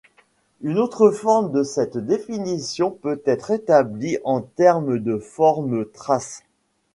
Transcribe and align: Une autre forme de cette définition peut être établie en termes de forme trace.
Une 0.63 0.79
autre 0.79 1.11
forme 1.11 1.51
de 1.51 1.61
cette 1.61 1.95
définition 1.95 2.89
peut 2.89 3.21
être 3.23 3.51
établie 3.51 4.17
en 4.23 4.41
termes 4.41 4.97
de 4.97 5.19
forme 5.19 5.85
trace. 5.91 6.41